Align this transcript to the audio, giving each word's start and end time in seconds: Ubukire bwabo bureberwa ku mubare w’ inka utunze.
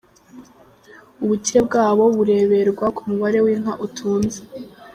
Ubukire 1.23 1.59
bwabo 1.67 2.03
bureberwa 2.15 2.85
ku 2.95 3.01
mubare 3.09 3.39
w’ 3.45 3.47
inka 3.53 3.73
utunze. 3.85 4.39